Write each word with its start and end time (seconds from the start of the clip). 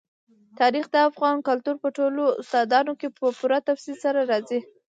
تاریخ 0.59 0.85
د 0.91 0.95
افغان 1.09 1.35
کلتور 1.47 1.75
په 1.83 1.89
ټولو 1.97 2.23
داستانونو 2.31 2.93
کې 2.99 3.07
په 3.17 3.25
پوره 3.37 3.57
تفصیل 3.69 3.95
سره 4.05 4.19
راځي. 4.31 4.59